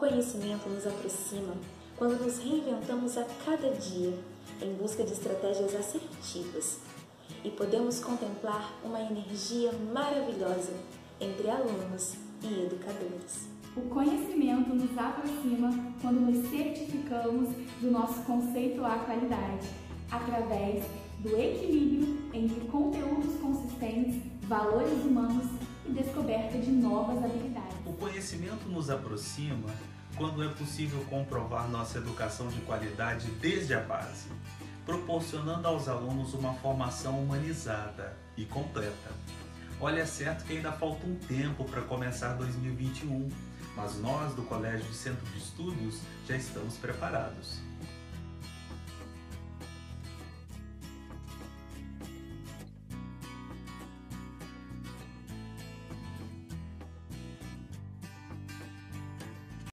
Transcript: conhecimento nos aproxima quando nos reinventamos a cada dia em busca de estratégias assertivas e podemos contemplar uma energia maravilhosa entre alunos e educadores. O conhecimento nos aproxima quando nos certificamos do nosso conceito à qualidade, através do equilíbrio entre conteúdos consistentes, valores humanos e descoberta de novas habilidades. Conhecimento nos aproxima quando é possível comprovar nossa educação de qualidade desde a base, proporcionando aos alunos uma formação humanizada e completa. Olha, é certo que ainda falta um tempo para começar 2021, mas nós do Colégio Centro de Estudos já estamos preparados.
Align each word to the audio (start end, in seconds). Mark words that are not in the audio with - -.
conhecimento 0.00 0.66
nos 0.66 0.86
aproxima 0.86 1.52
quando 1.94 2.24
nos 2.24 2.38
reinventamos 2.38 3.18
a 3.18 3.24
cada 3.44 3.70
dia 3.72 4.18
em 4.62 4.72
busca 4.72 5.04
de 5.04 5.12
estratégias 5.12 5.74
assertivas 5.74 6.78
e 7.44 7.50
podemos 7.50 8.00
contemplar 8.00 8.72
uma 8.82 8.98
energia 8.98 9.70
maravilhosa 9.92 10.72
entre 11.20 11.50
alunos 11.50 12.14
e 12.42 12.64
educadores. 12.64 13.50
O 13.76 13.82
conhecimento 13.82 14.74
nos 14.74 14.96
aproxima 14.96 15.70
quando 16.00 16.20
nos 16.20 16.48
certificamos 16.48 17.50
do 17.82 17.90
nosso 17.90 18.22
conceito 18.22 18.82
à 18.82 19.00
qualidade, 19.00 19.68
através 20.10 20.82
do 21.18 21.38
equilíbrio 21.38 22.30
entre 22.32 22.66
conteúdos 22.68 23.38
consistentes, 23.38 24.16
valores 24.48 25.04
humanos 25.04 25.44
e 25.86 25.92
descoberta 25.92 26.56
de 26.56 26.70
novas 26.70 27.22
habilidades. 27.22 27.49
Conhecimento 28.30 28.68
nos 28.68 28.88
aproxima 28.88 29.74
quando 30.16 30.44
é 30.44 30.48
possível 30.50 31.04
comprovar 31.10 31.68
nossa 31.68 31.98
educação 31.98 32.46
de 32.46 32.60
qualidade 32.60 33.28
desde 33.40 33.74
a 33.74 33.80
base, 33.80 34.28
proporcionando 34.86 35.66
aos 35.66 35.88
alunos 35.88 36.32
uma 36.32 36.54
formação 36.54 37.20
humanizada 37.20 38.16
e 38.36 38.44
completa. 38.44 39.10
Olha, 39.80 40.02
é 40.02 40.06
certo 40.06 40.44
que 40.44 40.52
ainda 40.52 40.70
falta 40.70 41.04
um 41.04 41.16
tempo 41.16 41.64
para 41.64 41.82
começar 41.82 42.34
2021, 42.34 43.28
mas 43.74 43.98
nós 43.98 44.32
do 44.34 44.42
Colégio 44.42 44.92
Centro 44.94 45.26
de 45.32 45.38
Estudos 45.38 45.98
já 46.28 46.36
estamos 46.36 46.76
preparados. 46.76 47.58